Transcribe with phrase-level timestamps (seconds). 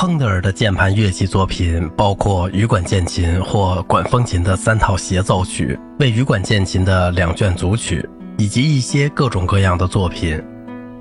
[0.00, 8.08] 亨德尔的键盘乐器作品包括羽管键琴或管风琴的三套协奏曲，为羽管键琴的两卷组曲，
[8.38, 10.42] 以及一些各种各样的作品。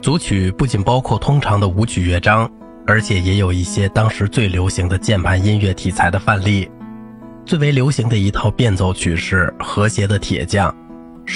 [0.01, 2.51] 组曲不仅包括通常的舞曲乐章，
[2.85, 6.69] 而且也有一些当时最流行的键盘音乐题材的范例。
[7.45, 10.69] 最为流行的一套变奏曲是《和谐的铁匠》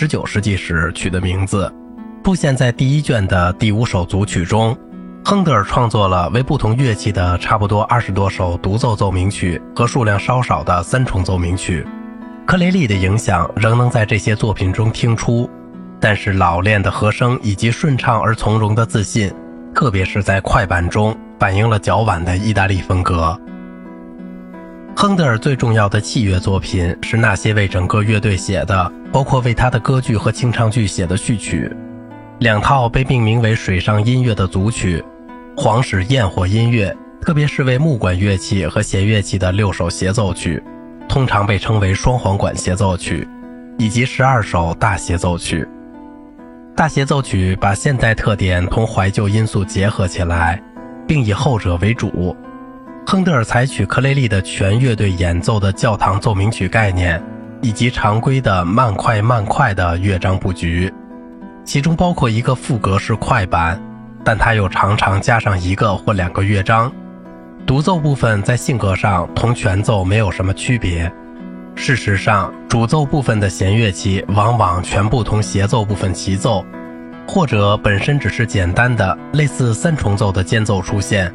[0.10, 1.74] ，19世纪时取的名字，
[2.26, 4.78] 出现在第一卷的第五首组曲中。
[5.26, 11.88] 亨德尔创作了为不同乐器的差不多二十多首独奏奏鸣曲和数量稍少的三重奏鸣曲，
[12.46, 15.50] 克雷利的影响仍能在这些作品中听出，
[15.98, 19.34] 但是老练的和声以及顺畅而从容的自信，
[19.74, 23.40] 特别是在快板中，反映了较晚的意大利风格。
[24.94, 31.72] 亨德尔最重要的器乐作品是那些为整个乐队写的，包括为他的歌剧和清唱剧写的序曲，
[32.40, 35.02] 两套被命名为水上音乐的组曲。
[35.56, 40.62] 皇室焰火音乐，特别是为木管乐器和弦乐器的六首协奏曲，
[41.08, 43.28] 通常被称为双簧管协奏曲，
[43.78, 45.66] 以及十二首大协奏曲。
[46.76, 50.60] 大协奏曲把现代特点同怀旧因素结合起来，
[51.08, 52.36] 并以后者为主。
[53.06, 57.22] 亨德尔采取克雷利的全乐队演奏的教堂奏鸣曲概念，
[57.62, 60.92] 以及常规的慢快慢快的乐章布局，
[61.64, 63.80] 其中包括一个副格式快板。
[64.24, 66.92] 但它又常常加上一个或两个乐章，
[67.66, 71.12] 独奏部分在性格上同全奏没有什么区别。
[71.76, 76.64] 事实上，主奏部分的弦乐器往往全部同协奏部分齐奏，
[77.28, 81.34] 或者本身只是简单的类似三重奏的间奏出现。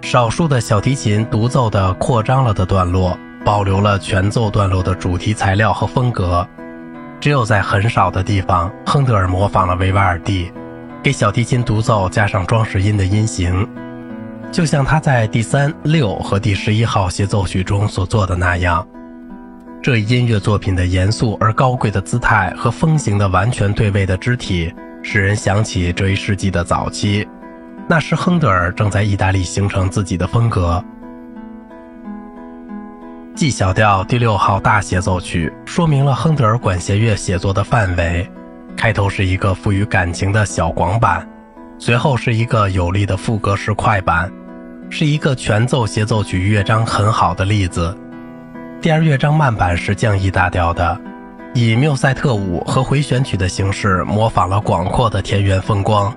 [0.00, 6.46] 少数的小提琴独奏的扩张了的段落，保留了全奏段落的主题材料和风格。
[7.20, 10.50] 只有在很少的地方，亨德尔模仿了维瓦尔第。
[11.04, 13.68] 给小提琴独奏加上装饰音的音型，
[14.50, 18.88] 就像他在第三、六和第十一号协奏曲中所做的那样。
[19.82, 24.72] 这一音乐作品的严肃而高贵的姿态和风行的完全对位的肢体，
[25.02, 27.28] 使人想起这一世纪的早期。
[27.86, 30.82] 那时，亨德尔正在意大利形成自己的风格。
[33.34, 38.26] G 小调第六号大协奏曲说明了亨德尔管弦乐写作的范围。
[38.84, 41.26] 开头是一个富于感情的小广板，
[41.78, 44.30] 随后是一个有力的副歌式快板，
[44.90, 47.96] 是一个全奏协奏曲乐章很好的例子。
[48.82, 51.00] 第二乐章慢板是降 E 大调的，
[51.54, 56.14] 以缪塞特舞和回旋曲的形式模仿了广阔的田园风光。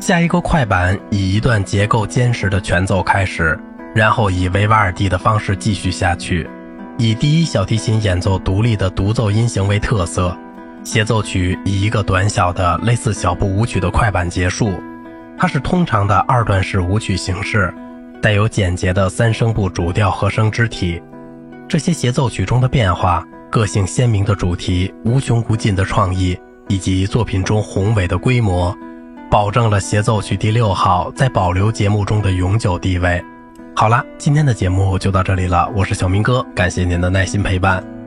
[0.00, 3.56] 下一个快板以一段结构坚实的全奏开始，
[3.94, 6.50] 然后以维瓦尔第的方式继续下去，
[6.98, 10.36] 以第一小提琴演奏独立的独奏音型为特色。
[10.88, 14.72] 协奏曲以一个短小的类似小步舞曲的快板结束，
[15.36, 17.70] 它是通常的二段式舞曲形式，
[18.22, 20.98] 带有简洁的三声部主调和声肢体。
[21.68, 26.34] 这些协奏曲中的变化、个性鲜明的主题、无穷无尽的创意，
[26.68, 28.74] 以及作品中宏伟的规模，
[29.30, 33.22] 保证了协奏曲第六号在保留节目中的永久地位。
[33.76, 37.97] 好了，今天的节目就到这里了，我是小明哥，感谢您的耐心陪伴。